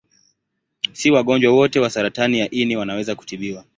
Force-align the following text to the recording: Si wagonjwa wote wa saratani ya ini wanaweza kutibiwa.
Si 0.93 1.11
wagonjwa 1.11 1.51
wote 1.53 1.79
wa 1.79 1.89
saratani 1.89 2.39
ya 2.39 2.49
ini 2.51 2.75
wanaweza 2.77 3.15
kutibiwa. 3.15 3.65